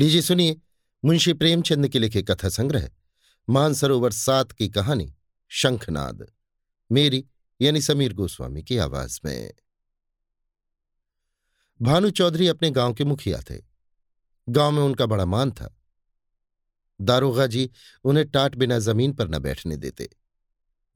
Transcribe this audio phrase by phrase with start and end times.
[0.00, 0.60] लीजिए सुनिए,
[1.04, 2.90] मुंशी प्रेमचंद के लिखे कथा संग्रह,
[3.50, 5.14] मानसरोवर सात की कहानी,
[5.48, 6.26] शंखनाद।
[6.92, 7.26] मेरी,
[7.60, 9.54] यानी समीर गोस्वामी की आवाज़ में।
[11.82, 13.62] भानु चौधरी अपने गाँव के मुखिया थे।
[14.48, 15.76] गाँव में उनका बड़ा मान था।
[17.00, 17.70] दारोगा जी
[18.04, 20.08] उन्हें टाट बिना ज़मीन पर न बैठने देते।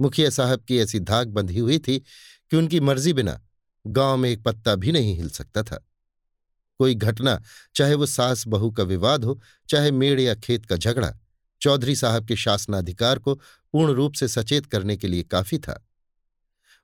[0.01, 1.99] मुखिया साहब की ऐसी धाक बंधी हुई थी
[2.51, 3.43] कि उनकी मर्ज़ी बिना
[3.87, 5.89] गाँव में एक पत्ता भी नहीं हिल सकता था।
[6.79, 7.43] कोई घटना,
[7.75, 11.13] चाहे वो सास बहू का विवाद हो, चाहे मेड़ या खेत का झगड़ा,
[11.61, 13.35] चौधरी साहब के शासनाधिकार को
[13.73, 15.87] पूर्ण रूप से सचेत करने के लिए काफ़ी था।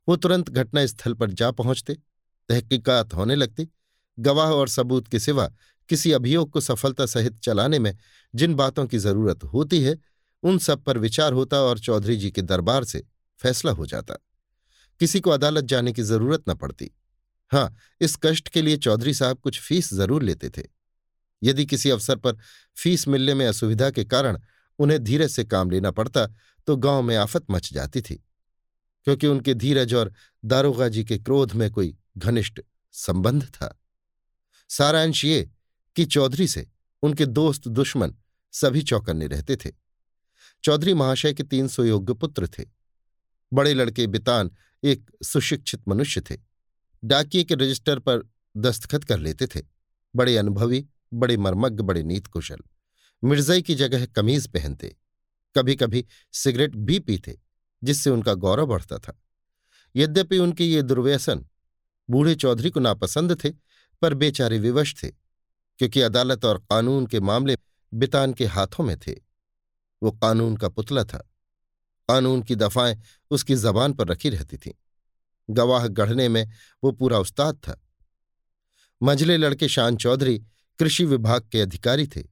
[0.09, 1.95] वो तुरंत घटनास्थल पर जा पहुँचते,
[2.49, 3.69] तहकीकात होने लगती,
[4.19, 5.51] गवाह और सबूत के सिवा
[5.89, 7.97] किसी अभियोग को सफलता सहित चलाने में
[8.35, 9.99] जिन बातों की ज़रूरत होती है,
[10.43, 13.05] उन सब पर विचार होता और चौधरी जी के दरबार से
[13.39, 14.15] फैसला हो जाता।
[15.01, 16.91] किसी को अदालत जाने की ज़रूरत न पड़ती।
[17.51, 20.63] हाँ इस कष्ट के लिए चौधरी साहब कुछ फ़ीस ज़रूर लेते थे।
[21.43, 22.37] यदि किसी अवसर पर
[22.77, 24.39] फ़ीस मिलने में असुविधा के कारण
[24.79, 26.27] उन्हें धीरज से काम लेना पड़ता
[26.69, 28.15] तो गाँव में आफत मच जाती थी।
[29.07, 30.13] क्योंकि उनके धीरज और
[30.45, 32.61] दारोगा जी के क्रोध में कोई घनिष्ठ
[32.95, 33.77] संबंध था।
[34.71, 35.49] सारांश ये
[35.97, 36.67] कि चौधरी से
[37.03, 38.15] उनके दोस्त दुश्मन
[38.55, 39.71] सभी चौकन्ने रहते थे।
[40.65, 42.65] चौधरी महाशय के तीन सौ योग्य पुत्र थे।
[43.53, 44.51] बड़े लड़के बितान
[44.83, 46.37] एक सुशिक्षित मनुष्य थे।
[47.05, 49.63] डाकिए के रजिस्टर पर दस्तखत कर लेते थे।
[50.17, 52.59] बड़े अनुभवी, बड़े मर्मज्ञ, बड़े नीत कुशल
[53.25, 54.97] मिर्जई की जगह कमीज पहनते।
[55.57, 57.41] कभी कभी सिगरेट भी पीते,
[57.85, 59.23] जिससे उनका गौरव बढ़ता था।
[59.97, 61.47] यद्यपि उनके ये दुर्व्यसन
[62.11, 63.51] बूढ़े चौधरी को नापसंद थे,
[64.03, 65.09] पर बेचारे विवश थे,
[65.79, 67.59] क्योंकि अदालत और कानून के मामले
[67.95, 69.15] बितान के हाथों में थे।
[70.03, 71.19] वो कानून का पुतला था।
[72.09, 74.73] कानून की दफाएँ उसकी जबान पर रखी रहती थीं।
[75.51, 76.51] गवाह गढ़ने में
[76.85, 77.81] वो पूरा उस्ताद था।
[79.03, 80.39] मंझले लड़के शान चौधरी
[80.79, 82.23] कृषि विभाग के अधिकारी थे।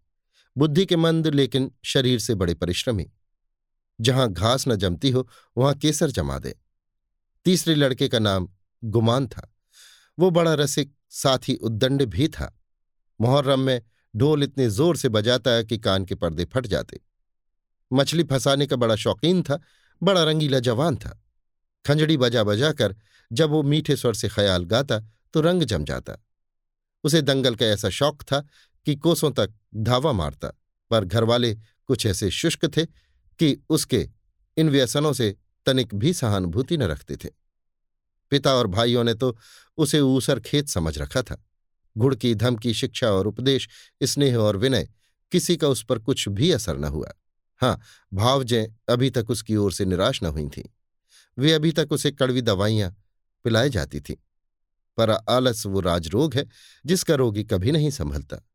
[0.57, 3.11] बुद्धि के मंद लेकिन शरीर से बड़े परिश्रमी।
[4.01, 6.55] जहाँ घास न जमती हो, वहाँ केसर जमा दे।
[7.45, 8.49] तीसरे लड़के का नाम
[8.85, 9.55] गुमान था।
[10.19, 12.61] वो बड़ा रसिक, साथ ही उद्दंड भी था।
[13.21, 13.83] मुहर्रम में
[14.17, 17.01] ढोल इतने ज़ोर से बजाता है कि कान के पर्दे फट जाते।
[17.93, 19.61] मछली फंसाने का बड़ा शौकीन था,
[20.03, 21.25] बड़ा रंगीला जवान था।
[21.87, 22.97] खंजड़ी बजा बजा कर
[23.33, 25.01] जब वो मीठे स्वर से ख्याल गाता
[25.35, 26.25] तो रंग जम जाता।
[27.05, 28.41] उसे दंगल का ऐसा शौक था
[28.87, 30.49] कि कोसों तक धावा मारता,
[30.91, 31.55] पर घरवाले
[31.87, 32.87] कुछ ऐसे शुष्क थे
[33.39, 34.09] कि उसके
[34.57, 37.29] इन व्यसनों से तनिक भी सहानुभूति न रखते थे।
[38.31, 39.37] पिता और भाइयों ने तो
[39.77, 41.45] उसे ऊसर खेत समझ रखा था।
[41.99, 43.69] घुड़की धमकी शिक्षा और उपदेश,
[44.03, 44.89] स्नेह और विनय,
[45.33, 47.13] किसी का उस पर कुछ भी असर न हुआ।
[47.61, 47.81] हाँ
[48.15, 50.65] भावजें अभी तक उसकी ओर से निराश न हुई थीं।
[51.39, 52.97] वे अभी तक उसे कड़वी दवाइयाँ
[53.45, 54.15] पिलाई जाती थीं।
[54.97, 56.47] पर आलस वो राजरोग है,
[56.87, 58.49] जिसका रोगी कभी नहीं संभलता।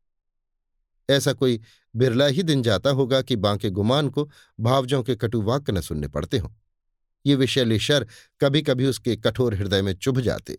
[1.10, 1.60] ऐसा कोई
[1.96, 4.30] बिरला ही दिन जाता होगा कि बांके गुमान को
[4.60, 6.50] भावजों के कटु वाक्य न सुनने पड़ते हों।
[7.26, 8.06] ये विषय शर
[8.40, 10.58] कभी कभी उसके कठोर हृदय में चुभ जाते।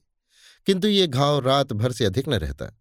[0.65, 2.79] किंतु ये घाव रात भर से अधिक न रहता।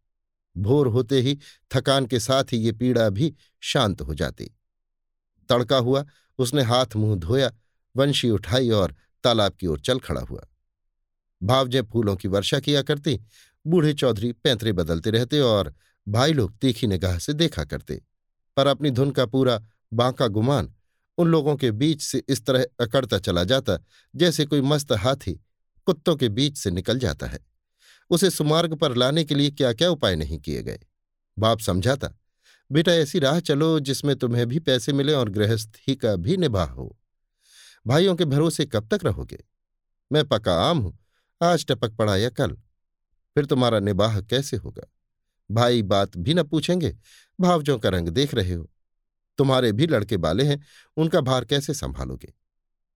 [0.57, 1.39] भोर होते ही
[1.75, 4.45] थकान के साथ ही ये पीड़ा भी शांत हो जाती।
[5.49, 6.05] तड़का हुआ,
[6.39, 7.53] उसने हाथ मुँह धोया,
[7.97, 10.47] वंशी उठाई और तालाब की ओर चल खड़ा हुआ।
[11.43, 13.21] भावजे फूलों की वर्षा किया करती,
[13.67, 15.75] बूढ़े चौधरी पैंतरे बदलते रहते और
[16.09, 18.03] भाई लोग तीखी निगाह से देखा करते।
[18.57, 19.61] पर अपनी धुन का पूरा
[19.93, 20.73] बांका गुमान
[21.19, 23.79] उन लोगों के बीच से इस तरह अकड़ता चला जाता
[24.15, 25.33] जैसे कोई मस्त हाथी
[25.87, 27.39] कुत्तों के बीच से निकल जाता है।
[28.11, 30.79] उसे सुमार्ग पर लाने के लिए क्या क्या उपाय नहीं किए गए?
[31.39, 32.11] बाप समझाता,
[32.71, 36.97] बेटा ऐसी राह चलो जिसमें तुम्हें भी पैसे मिले और गृहस्थी का भी निभाह हो।
[37.87, 39.45] भाइयों के भरोसे कब तक रहोगे?
[40.13, 40.99] मैं पका आम हूँ,
[41.43, 42.53] आज टपक पड़ा या कल।
[43.35, 44.83] फिर तुम्हारा निबाह कैसे होगा?
[45.51, 46.97] भाई बात भी न पूछेंगे,
[47.41, 48.71] भावजों का रंग देख रहे हो।
[49.39, 50.63] तुम्हारे भी लड़के बाले हैं,
[50.97, 52.35] उनका भार कैसे संभालोगे?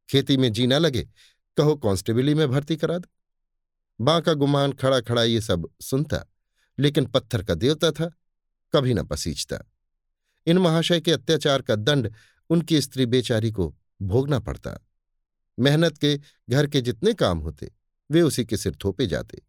[0.09, 1.09] खेती में जीना लगे,
[1.57, 3.09] कहो कांस्टेबली में भर्ती करा दो।
[4.05, 6.25] बांका गुमान खड़ा खड़ा ये सब सुनता,
[6.79, 8.13] लेकिन पत्थर का देवता था,
[8.75, 9.59] कभी न पसीजता।
[10.47, 12.13] इन महाशय के अत्याचार का दंड
[12.51, 14.79] उनकी स्त्री बेचारी को भोगना पड़ता।
[15.59, 16.19] मेहनत के
[16.51, 17.71] घर के जितने काम होते,
[18.11, 19.43] वे उसी के सिर थोपे जाते।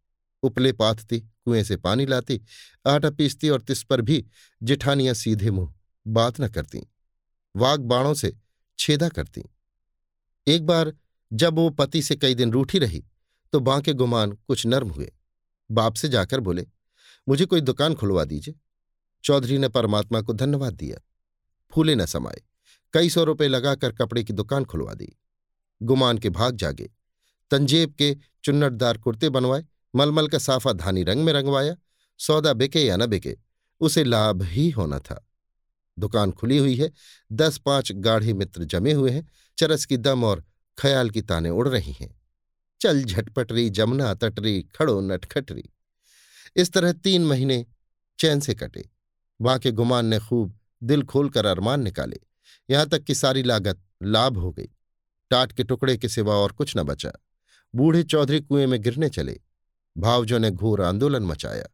[0.43, 2.41] उपले पाथती कुएँ से पानी लाती,
[2.87, 4.25] आटा पीसती और तिस पर भी
[4.63, 5.73] जिठानियाँ सीधे मुँह
[6.07, 6.81] बात न करती,
[7.55, 8.35] वाग बाणों से
[8.79, 9.43] छेदा करती।
[10.47, 10.93] एक बार
[11.33, 13.03] जब वो पति से कई दिन रूठी रही
[13.53, 15.11] तो बांके गुमान कुछ नर्म हुए।
[15.69, 16.65] बाप से जाकर बोले,
[17.27, 18.55] मुझे कोई दुकान खुलवा दीजिए।
[19.23, 20.97] चौधरी ने परमात्मा को धन्यवाद दिया।
[21.71, 22.43] फूले न समाये।
[22.93, 25.19] कई सौ रुपये लगाकर कपड़े की दुकान खुलवा दी।
[25.81, 26.91] गुमान के भाग जागे।
[27.51, 29.65] तंजेब के चुन्नटदार कुर्ते बनवाए,
[29.95, 31.75] मलमल का साफा धानी रंग में रंगवाया,
[32.17, 33.37] सौदा बिके या न बिके,
[33.79, 35.29] उसे लाभ ही होना था।
[35.99, 36.91] दुकान खुली हुई है
[37.31, 40.45] दस पाँच गाढ़े मित्र जमे हुए हैं, चरस की दम और
[40.77, 42.21] ख्याल की ताने उड़ रही हैं।
[42.81, 45.69] चल झटपटरी, जमुना तटरी, खड़ो नटखटरी।
[46.55, 47.65] इस तरह तीन महीने
[48.19, 48.89] चैन से कटे।
[49.41, 52.19] वहाँ के गुमान ने खूब दिल खोलकर अरमान निकाले।
[52.69, 54.69] यहाँ तक कि सारी लागत लाभ हो गई।
[55.29, 57.11] टाट के टुकड़े के सिवा और कुछ न बचा।
[57.75, 59.41] बूढ़े चौधरी कुएँ में गिरने चले।
[59.97, 61.65] भावजों ने घोर आंदोलन मचाया।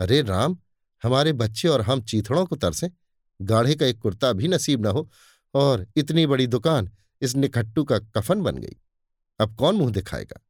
[0.00, 0.58] अरे राम,
[1.02, 2.88] हमारे बच्चे और हम चीथड़ों को तरसें।
[3.42, 5.10] गाढ़े का एक कुर्ता भी नसीब न हो
[5.54, 6.90] और इतनी बड़ी दुकान
[7.20, 8.76] इस निखट्टू का कफन बन गई।
[9.40, 10.40] अब कौन मुँह दिखाएगा?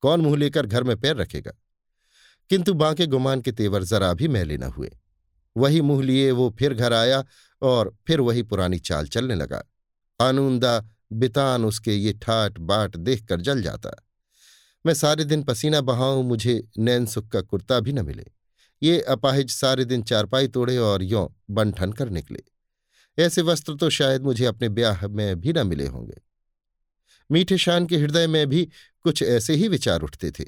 [0.00, 1.52] कौन मुँह लेकर घर में पैर रखेगा?
[2.48, 4.92] किंतु बांके गुमान के तेवर जरा भी मैले न हुए।
[5.56, 7.24] वही मुँह लिए वो फिर घर आया
[7.62, 9.58] और फिर वही पुरानी चाल चलने लगा।
[10.18, 14.06] कानूनदा बितान उसके ये ठाट बाट देखकर जल जाता।
[14.86, 18.26] मैं सारे दिन पसीना बहाऊं, मुझे नैन सुख का कुर्ता भी न मिले।
[18.82, 22.42] ये अपाहिज सारे दिन चारपाई तोड़े और यों बनठन कर निकले।
[23.18, 26.22] ऐसे वस्त्र तो शायद मुझे अपने ब्याह में भी न मिले होंगे।
[27.30, 28.68] मीठे शान के हृदय में भी
[29.02, 30.44] कुछ ऐसे ही विचार उठते थे।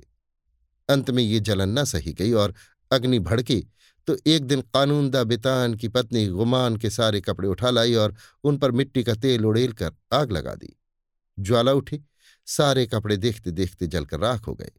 [0.88, 2.54] अंत में ये जलन न सही गई और
[2.92, 3.66] अग्नि भड़की
[4.08, 8.14] तो एक दिन कानूनदा बितान की पत्नी गुमान के सारे कपड़े उठा लाई और
[8.44, 10.76] उन पर मिट्टी का तेल उड़ेल कर आग लगा दी।
[11.38, 12.00] ज्वाला उठी,
[12.46, 14.72] सारे कपड़े देखते देखते जलकर राख हो गए।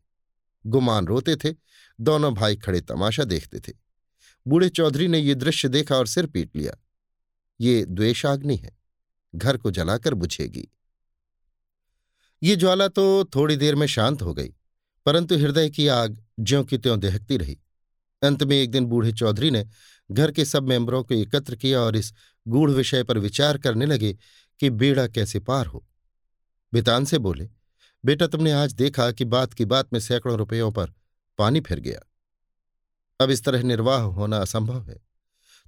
[0.65, 1.53] गुमान रोते थे,
[1.99, 3.73] दोनों भाई खड़े तमाशा देखते थे।
[4.45, 6.77] बूढ़े चौधरी ने ये दृश्य देखा और सिर पीट लिया।
[7.59, 8.77] ये द्वेषाग्नि है,
[9.33, 10.67] घर को जलाकर बुझेगी।
[12.41, 14.53] ये ज्वाला तो थोड़ी देर में शांत हो गई,
[15.05, 17.59] परंतु हृदय की आग ज्यों की त्यों दहकती रही।
[18.23, 19.67] अंत में एक दिन बूढ़े चौधरी ने
[20.11, 22.13] घर के सब मेंबरों को एकत्र किया और इस
[22.47, 24.17] गूढ़ विषय पर विचार करने लगे
[24.59, 25.85] कि बेड़ा कैसे पार हो।
[26.73, 27.49] बितान से बोले,
[28.05, 30.93] बेटा, तुमने आज देखा कि बात की बात में सैकड़ों रुपयों पर
[31.37, 31.99] पानी फिर गया।
[33.19, 35.01] अब इस तरह निर्वाह होना असंभव है।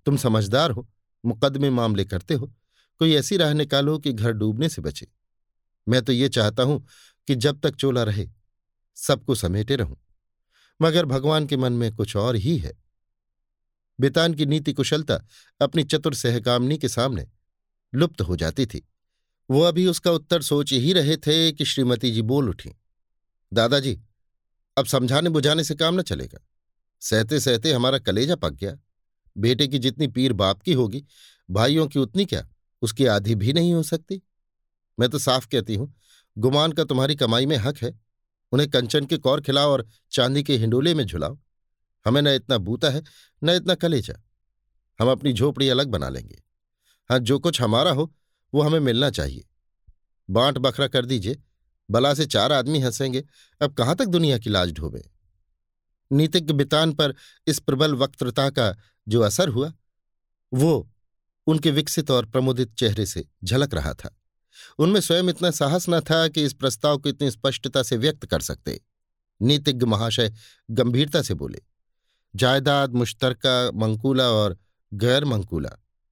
[0.06, 0.90] तुम समझदार हो,
[1.26, 2.54] मुकदमे मामले करते हो,
[3.00, 5.08] कोई ऐसी राह निकालो कि घर डूबने से बचे।
[5.88, 6.88] मैं तो ये चाहता हूँ
[7.28, 8.30] कि जब तक चोला रहे,
[8.96, 10.05] सबको समेटे रहूँ।
[10.82, 12.74] मगर भगवान के मन में कुछ और ही है।
[14.00, 15.20] बितान की नीति कुशलता
[15.62, 17.28] अपनी चतुर सहकामनी के सामने
[17.94, 18.88] लुप्त हो जाती थी।
[19.50, 22.72] वो अभी उसका उत्तर सोच ही रहे थे कि श्रीमती जी बोल उठी,
[23.54, 24.02] दादाजी,
[24.78, 26.40] अब समझाने बुझाने से काम न चलेगा।
[27.02, 28.78] सहते सहते हमारा कलेजा पक गया।
[29.38, 31.04] बेटे की जितनी पीर बाप की होगी,
[31.50, 32.48] भाइयों की उतनी क्या?
[32.82, 34.22] उसकी आधी भी नहीं हो सकती।
[35.00, 35.94] मैं तो साफ़ कहती हूँ,
[36.38, 38.00] गुमान का तुम्हारी कमाई में हक है।
[38.52, 41.40] उन्हें कंचन के कौर खिलाओ और चांदी के हिंडोले में झुलाओ।
[42.06, 43.04] हमें न इतना बूता है,
[43.44, 44.24] न इतना कलेजा।
[45.02, 46.44] हम अपनी झोपड़ी अलग बना लेंगे।
[47.10, 48.16] हाँ जो कुछ हमारा हो,
[48.54, 49.48] वो हमें मिलना चाहिए।
[50.30, 51.42] बांट बखरा कर दीजिए।
[51.92, 53.24] बला से चार आदमी हंसेंगे।
[53.62, 55.10] अब कहाँ तक दुनिया की लाज ढोबे?
[56.12, 57.16] नीतिज्ञ बितान पर
[57.48, 58.78] इस प्रबल वक्तृता का
[59.08, 59.74] जो असर हुआ,
[60.54, 60.92] वो
[61.48, 64.22] उनके विकसित और प्रमुदित चेहरे से झलक रहा था।
[64.80, 68.40] उनमें स्वयं इतना साहस न था कि इस प्रस्ताव को इतनी स्पष्टता से व्यक्त कर
[68.40, 68.82] सकते।
[69.42, 70.34] नीतिज्ञ महाशय
[70.72, 71.62] गंभीरता से बोले,
[72.36, 74.58] जायदाद, मुश्तरका, मंकूला और
[74.94, 75.70] गैर मंकूला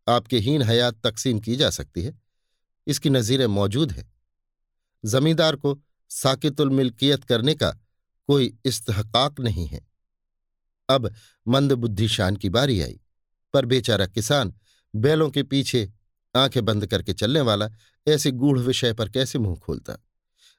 [0.07, 2.21] आपके हीन हयात तकसीम की जा सकती है।
[2.87, 4.11] इसकी नज़ीरें मौजूद है।
[5.05, 5.79] जमींदार को
[6.09, 7.71] साकितुल मिल्कियत करने का
[8.27, 9.87] कोई इस्तहकाक नहीं है।
[10.89, 11.13] अब
[11.47, 12.99] मंद बुद्धि शान की बारी आई,
[13.53, 14.53] पर बेचारा किसान
[14.95, 15.91] बैलों के पीछे
[16.35, 17.69] आँखें बंद करके चलने वाला
[18.07, 19.97] ऐसे गूढ़ विषय पर कैसे मुँह खोलता?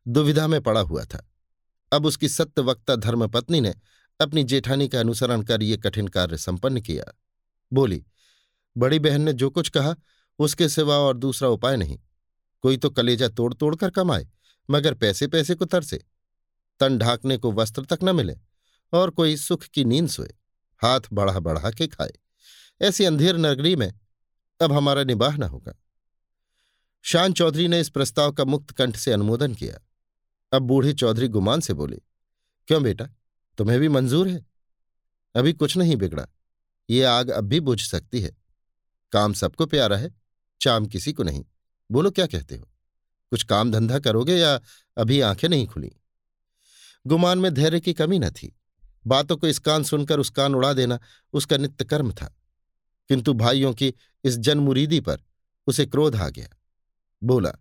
[0.09, 1.31] दुविधा में पड़ा हुआ था।
[1.93, 3.75] अब उसकी सत्यवक्ता धर्मपत्नी ने
[4.21, 7.19] अपनी जेठानी का अनुसरण कर ये कठिन कार्य संपन्न किया।
[7.73, 8.07] बोली,
[8.77, 9.95] बड़ी बहन ने जो कुछ कहा,
[10.39, 11.99] उसके सिवा और दूसरा उपाय नहीं।
[12.61, 14.29] कोई तो कलेजा तोड़ तोड़ कर कमाए,
[14.71, 16.05] मगर पैसे पैसे को तरसे।
[16.81, 18.37] तन ढाकने को वस्त्र तक न मिले,
[18.93, 20.35] और कोई सुख की नींद सोए,
[20.83, 22.13] हाथ बढ़ा बढ़ा के खाए।
[22.83, 23.93] ऐसी अंधेर नगरी में
[24.63, 25.75] अब हमारा निबाह न होगा।
[27.03, 29.79] शान चौधरी ने इस प्रस्ताव का मुक्त कंठ से अनुमोदन किया।
[30.57, 32.03] अब बूढ़े चौधरी गुमान से बोले,
[32.67, 33.05] क्यों बेटा,
[33.59, 34.47] तुम्हें भी मंजूर है?
[35.37, 36.27] अभी कुछ नहीं बिगड़ा।
[36.91, 38.37] ये आग अब भी बुझ सकती है।
[39.13, 40.15] काम सबको प्यारा है,
[40.61, 41.45] चाम किसी को नहीं।
[41.91, 42.69] बोलो, क्या कहते हो?
[43.31, 44.61] कुछ काम धंधा करोगे या
[44.99, 45.93] अभी आँखें नहीं खुली?
[47.07, 48.57] गुमान में धैर्य की कमी न थी।
[49.07, 51.01] बातों को इस कान सुनकर उस कान उड़ा देना
[51.33, 52.37] उसका नित्य कर्म था।
[53.09, 53.95] किंतु भाइयों की
[54.25, 55.19] इस जनमुरीदी पर
[55.67, 56.49] उसे क्रोध आ गया।
[57.25, 57.53] बोला,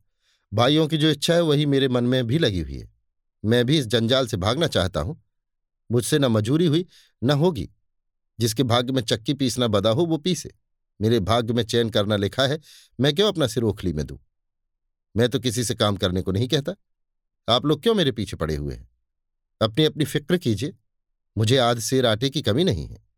[0.54, 2.94] भाइयों की जो इच्छा है वही मेरे मन में भी लगी हुई है।
[3.46, 5.24] मैं भी इस जंजाल से भागना चाहता हूँ।
[5.92, 6.86] मुझसे न मजूरी हुई,
[7.24, 7.70] न होगी।
[8.40, 10.52] जिसके भाग्य में चक्की पीसना बदा हो, वो पीसे।
[11.02, 12.60] मेरे भाग्य में चयन करना लिखा है,
[13.00, 14.20] मैं क्यों अपना सिर ओखली में दूँ?
[15.18, 16.74] मैं तो किसी से काम करने को नहीं कहता।
[17.50, 18.90] आप लोग क्यों मेरे पीछे पड़े हुए हैं?
[19.62, 20.74] अपनी अपनी फ़िक्र कीजिए।
[21.38, 23.13] मुझे आध सेर आटे की कमी नहीं है।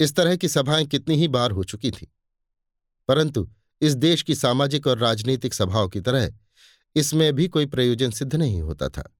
[0.00, 2.12] इस तरह की सभाएँ कितनी ही बार हो चुकी थी।
[3.08, 3.50] परंतु
[3.80, 6.32] इस देश की सामाजिक और राजनीतिक सभाओं की तरह
[6.96, 9.16] इसमें भी कोई प्रयोजन सिद्ध नहीं होता था।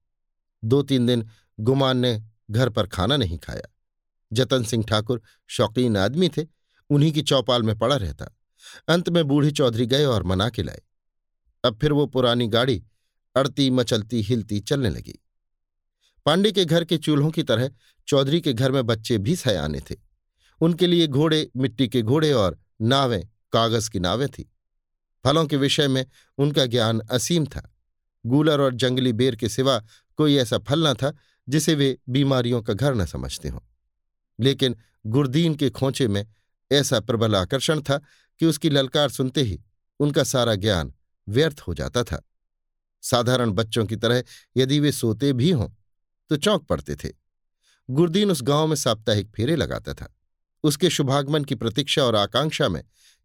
[0.63, 3.75] दो तीन दिन गुमान ने घर पर खाना नहीं खाया।
[4.33, 6.45] जतन सिंह ठाकुर शौकीन आदमी थे,
[6.89, 8.25] उन्हीं की चौपाल में पड़ा रहता।
[8.87, 10.81] अंत में बूढ़ी चौधरी गए और मना के लाए।
[11.65, 12.83] अब फिर वो पुरानी गाड़ी
[13.35, 15.19] अड़ती मचलती हिलती चलने लगी।
[16.25, 17.71] पांडे के घर के चूल्हों की तरह
[18.07, 20.08] चौधरी के घर में बच्चे भी सयाने थे।
[20.61, 24.51] उनके लिए घोड़े मिट्टी के घोड़े और नावें कागज़ की नावें थी।
[25.23, 26.05] फलों के विषय में
[26.37, 27.75] उनका ज्ञान असीम था।
[28.25, 29.85] गूलर और जंगली बेर के सिवा
[30.17, 31.17] कोई ऐसा फल न था
[31.49, 33.59] जिसे वे बीमारियों का घर न समझते हों।
[34.39, 34.75] लेकिन
[35.05, 36.27] गुरदीन के खोचे में
[36.71, 38.01] ऐसा प्रबल आकर्षण था
[38.39, 39.61] कि उसकी ललकार सुनते ही
[39.99, 40.93] उनका सारा ज्ञान
[41.29, 42.29] व्यर्थ हो जाता था।
[43.01, 44.23] साधारण बच्चों की तरह
[44.57, 45.69] यदि वे सोते भी हों
[46.29, 47.09] तो चौंक पड़ते थे।
[47.89, 50.18] गुरदीन उस गाँव में साप्ताहिक फेरे लगाता था।
[50.63, 52.83] उसके शुभागमन की प्रतीक्षा और आकांक्षा में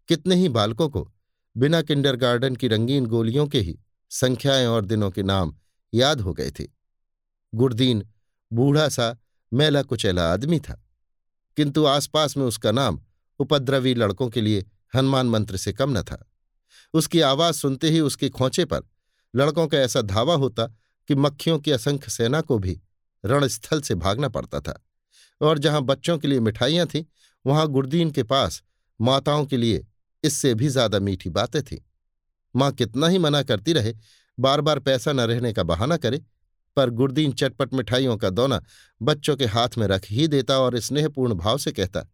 [0.08, 1.12] कितने ही बालकों को
[1.56, 3.78] बिना किंडरगार्डन की रंगीन गोलियों के ही
[4.10, 5.56] संख्याएँ और दिनों के नाम
[5.94, 6.66] याद हो गए थे।
[7.54, 8.10] गुरदीन
[8.52, 9.16] बूढ़ा सा,
[9.52, 10.84] मैला कुचैला आदमी था।
[11.56, 13.00] किंतु आसपास में उसका नाम
[13.38, 16.30] उपद्रवी लड़कों के लिए हनुमान मंत्र से कम न था।
[16.94, 18.80] उसकी आवाज़ सुनते ही उसके खोचे पर
[19.36, 20.66] लड़कों का ऐसा धावा होता
[21.08, 22.80] कि मक्खियों की असंख्य सेना को भी
[23.24, 24.84] रणस्थल से भागना पड़ता था।
[25.40, 27.04] और जहाँ बच्चों के लिए मिठाइयाँ थीं,
[27.44, 28.62] वहाँ गुरदीन के पास
[29.00, 29.84] माताओं के लिए
[30.24, 31.78] इससे भी ज़्यादा मीठी बातें थीं।
[32.54, 33.94] माँ कितना ही मना करती रहे
[34.38, 36.20] बार बार पैसा न रहने का बहाना करे,
[36.76, 38.60] पर गुरदीन चटपट मिठाइयों का दोना
[39.00, 42.06] बच्चों के हाथ में रख ही देता और स्नेहपूर्ण भाव से कहता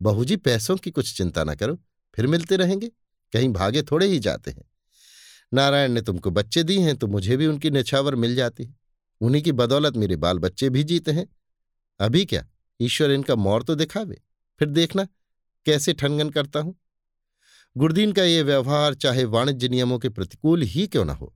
[0.00, 1.78] बहू जी पैसों की कुछ चिंता न करो,
[2.16, 2.88] फिर मिलते रहेंगे,
[3.32, 4.64] कहीं भागे थोड़े ही जाते हैं।
[5.52, 8.74] नारायण ने तुमको बच्चे दिए हैं तो मुझे भी उनकी निछावर मिल जाती है।
[9.20, 11.26] उन्हीं की बदौलत मेरे बाल बच्चे भी जीते हैं।
[12.00, 12.44] अभी क्या
[12.80, 14.22] ईश्वर इनका मौर तो दिखावे,
[14.60, 15.06] फिर देखना
[15.66, 16.74] कैसे ठनगन करता हूँ।
[17.76, 21.34] गुरदीन का ये व्यवहार चाहे वाणिज्य नियमों के प्रतिकूल ही क्यों न हो।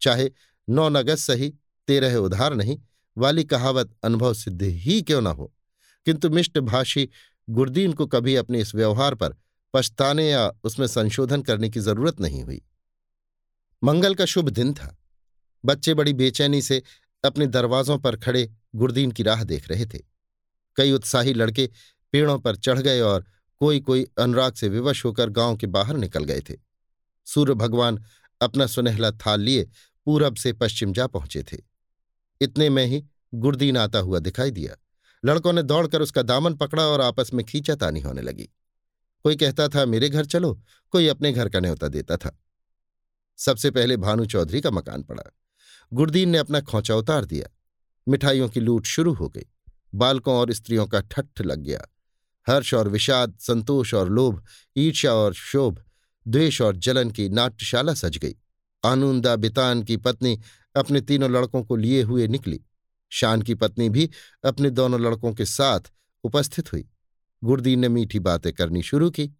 [0.00, 0.30] चाहे
[0.68, 1.48] नौ नगज सही,
[1.88, 2.78] तेरह उधार नहीं,
[3.16, 5.52] वाली कहावत अनुभव सिद्ध ही क्यों न हो।
[6.06, 7.08] किंतु मिष्टभाषी
[7.48, 9.34] गुरदीन को कभी अपने इस व्यवहार पर
[9.74, 12.62] पछताने या उसमें संशोधन करने की ज़रूरत नहीं हुई।
[13.82, 14.96] मंगल का शुभ दिन था।
[15.64, 16.82] बच्चे बड़ी बेचैनी से
[17.24, 19.98] अपने दरवाजों पर खड़े गुरदीन की राह देख रहे थे।
[20.78, 21.70] कई उत्साही लड़के
[22.12, 23.24] पेड़ों पर चढ़ गए और
[23.58, 26.56] कोई कोई अनुराग से विवश होकर गाँव के बाहर निकल गए थे।
[27.26, 28.04] सूर्य भगवान
[28.40, 29.70] अपना सुनहला थाल लिए
[30.04, 31.56] पूरब से पश्चिम जा पहुँचे थे।
[32.40, 33.04] इतने में ही
[33.34, 34.76] गुरदीन आता हुआ दिखाई दिया।
[35.24, 38.48] लड़कों ने दौड़कर उसका दामन पकड़ा और आपस में खींचातानी होने लगी।
[39.22, 42.40] कोई कहता था, मेरे घर चलो। कोई अपने घर का न्योता देता था।
[43.36, 45.22] सबसे पहले भानु चौधरी का मकान पड़ा।
[45.92, 47.56] गुरदीन ने अपना खोचा उतार दिया।
[48.08, 49.46] मिठाइयों की लूट शुरू हो गई।
[49.94, 51.84] बालकों और स्त्रियों का ठट्ठ लग गया।
[52.48, 54.44] हर्ष और विषाद, संतोष और लोभ,
[54.76, 55.84] ईर्ष्या और शोभ,
[56.28, 58.34] द्वेष और जलन की नाट्यशाला सज गई।
[58.84, 60.40] आनंदा बितान की पत्नी
[60.76, 62.60] अपने तीनों लड़कों को लिए हुए निकली।
[63.10, 64.10] शान की पत्नी भी
[64.44, 65.80] अपने दोनों लड़कों के साथ
[66.24, 66.88] उपस्थित हुई।
[67.44, 69.30] गुरदीन ने मीठी बातें करनी शुरू की।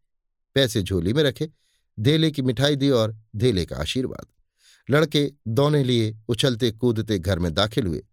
[0.54, 1.50] पैसे झोली में रखे
[2.00, 4.26] धेले की मिठाई दी और धेले का आशीर्वाद।
[4.90, 8.06] लड़के दोनों लिए उछलते कूदते घर में दाखिल हुए।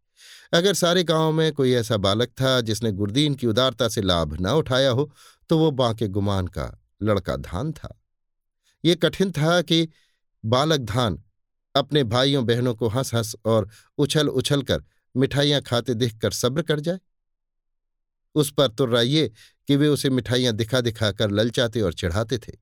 [0.53, 4.47] अगर सारे गाँव में कोई ऐसा बालक था जिसने गुरदीन की उदारता से लाभ न
[4.47, 5.11] उठाया हो
[5.49, 6.71] तो वो बांके गुमान का
[7.03, 8.01] लड़का धान था।
[8.85, 9.87] ये कठिन था कि
[10.45, 11.23] बालक धान
[11.75, 14.83] अपने भाइयों, बहनों को हंस हंस और उछल उछल कर
[15.15, 16.99] मिठाइयाँ खाते देखकर सब्र कर जाए।
[18.35, 19.31] उस पर तुर्राइये
[19.67, 22.53] कि वे उसे मिठाइयाँ दिखा दिखा कर ललचाते और चिढ़ाते थे।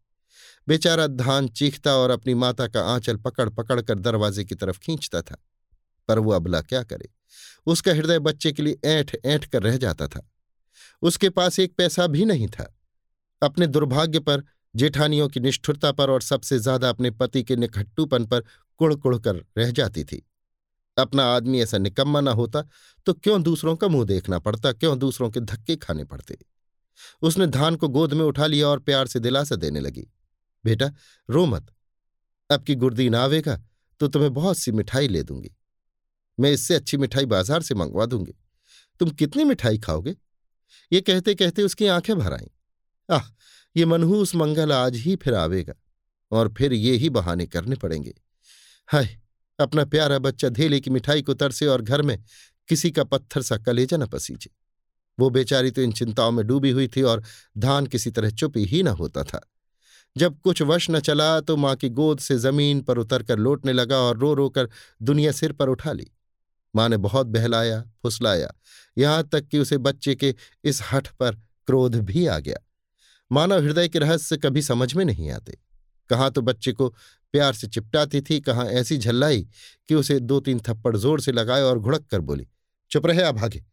[0.67, 5.21] बेचारा धान चीखता और अपनी माता का आंचल पकड़ पकड़ कर दरवाजे की तरफ़ खींचता
[5.21, 5.37] था।
[6.07, 7.09] पर वो अबला क्या करे?
[7.67, 10.27] उसका हृदय बच्चे के लिए ऐंठ ऐंठ कर रह जाता था।
[11.01, 12.73] उसके पास एक पैसा भी नहीं था।
[13.41, 14.43] अपने दुर्भाग्य पर,
[14.75, 18.43] जेठानियों की निष्ठुरता पर और सबसे ज़्यादा अपने पति के निखट्टूपन पर
[18.79, 20.25] कुड़ कुड़ कर रह जाती थी।
[20.97, 22.61] अपना आदमी ऐसा निकम्मा ना होता
[23.07, 26.37] तो क्यों दूसरों का मुँह देखना पड़ता, क्यों दूसरों के धक्के खाने पड़ते?
[27.21, 30.07] उसने धान को गोद में उठा लिया और प्यार से दिलासा देने लगी।
[30.65, 30.91] बेटा,
[31.29, 31.71] रो मत।
[32.49, 33.57] अब की गुर्दीन आवेगा
[34.01, 35.55] तो तुम्हें बहुत सी मिठाई ले दूँगी।
[36.37, 38.33] मैं इससे अच्छी मिठाई बाज़ार से मंगवा दूँगी।
[39.01, 40.15] तुम कितनी मिठाई खाओगे?
[40.91, 42.47] ये कहते कहते उसकी आँखें भर आईं।
[43.09, 43.23] आह,
[43.75, 45.73] ये मनहूस मंगल आज ही फिर आवेगा
[46.31, 48.13] और फिर ये ही बहाने करने पड़ेंगे।
[48.89, 49.17] हाय,
[49.59, 52.17] अपना प्यारा बच्चा धेले की मिठाई को तरसे और घर में
[52.69, 54.49] किसी का पत्थर सा कलेजा न पसीजे।
[55.17, 57.23] वो बेचारी तो इन चिंताओं में डूबी हुई थी और
[57.57, 59.41] धान किसी तरह चुप ही न होता था।
[60.15, 63.97] जब कुछ वश न चला तो माँ की गोद से ज़मीन पर उतरकर लौटने लगा
[63.97, 64.69] और रो रो कर
[65.01, 66.07] दुनिया सिर पर उठा ली।
[66.73, 68.53] माँ ने बहुत बहलाया, फुसलाया,
[68.97, 71.35] यहाँ तक कि उसे बच्चे के इस हठ पर
[71.67, 72.57] क्रोध भी आ गया।
[73.31, 75.57] मानव हृदय के रहस्य कभी समझ में नहीं आते।
[76.09, 76.89] कहाँ तो बच्चे को
[77.33, 79.47] प्यार से चिपटाती थी, कहाँ ऐसी झल्लाई
[79.89, 82.47] कि उसे दो तीन थप्पड़ ज़ोर से लगाए और घुड़क कर बोली,
[82.91, 83.63] चुप रहे अभागे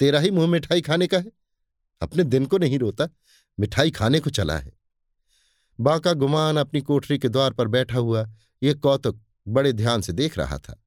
[0.00, 1.32] तेरा ही मुँह मिठाई खाने का है?
[2.02, 3.08] अपने दिन को नहीं रोता,
[3.58, 4.72] मिठाई खाने को चला है।
[5.78, 8.26] बाका गुमान अपनी कोठरी के द्वार पर बैठा हुआ,
[8.62, 10.80] ये कौतुक बड़े ध्यान से देख रहा था।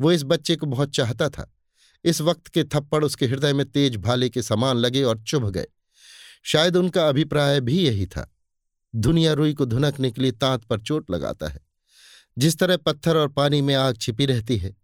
[0.00, 1.54] वो इस बच्चे को बहुत चाहता था।
[2.04, 5.66] इस वक्त के थप्पड़ उसके हृदय में तेज भाले के समान लगे और चुभ गए।
[6.42, 8.36] शायद उनका अभिप्राय भी यही था।
[8.96, 11.60] दुनिया रुई को धुनकने के लिए तांत पर चोट लगाता है।
[12.38, 14.76] जिस तरह पत्थर और पानी में आग छिपी रहती है,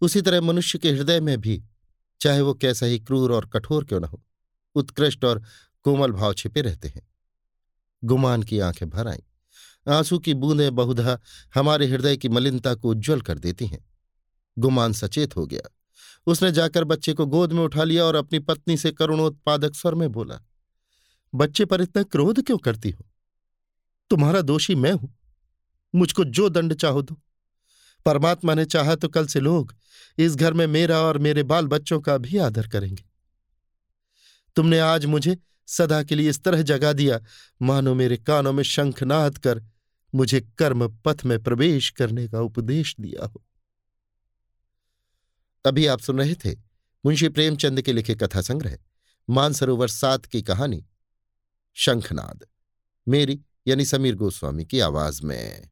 [0.00, 1.64] उसी तरह मनुष्य के हृदय में भी,
[2.20, 4.24] चाहे वो कैसा ही क्रूर और कठोर क्यों न हो,
[4.74, 5.42] उत्कृष्ट और
[5.82, 7.08] कोमल भाव छिपे रहते हैं।
[8.04, 11.20] गुमान की आँखें भर आईं। आँसू की बूंदें बहुधा
[11.54, 13.87] हमारे हृदय की मलिनता को उज्ज्वल कर देती हैं।
[14.58, 15.68] गुमान सचेत हो गया।
[16.26, 20.10] उसने जाकर बच्चे को गोद में उठा लिया और अपनी पत्नी से करुणोत्पादक स्वर में
[20.12, 20.40] बोला,
[21.32, 23.06] बच्चे पर इतना क्रोध क्यों करती हो?
[24.10, 25.14] तुम्हारा दोषी मैं हूँ।
[25.94, 27.20] मुझको जो दंड चाहो दो।
[28.06, 29.74] परमात्मा ने चाहा तो कल से लोग
[30.18, 33.04] इस घर में मेरा और मेरे बाल बच्चों का भी आदर करेंगे।
[34.56, 35.36] तुमने आज मुझे
[35.68, 37.20] सदा के लिए इस तरह जगा दिया,
[37.62, 39.62] मानो मेरे कानों में शंखनाद कर
[40.14, 43.42] मुझे कर्म पथ में प्रवेश करने का उपदेश दिया हो।
[45.68, 46.52] अभी आप सुन रहे थे
[47.04, 48.78] मुंशी प्रेमचंद के लिखे कथा संग्रह,
[49.30, 50.86] मानसरोवर सात की कहानी,
[51.74, 52.44] शंखनाद,
[53.08, 55.70] मेरी यानी समीर गोस्वामी की आवाज़ में।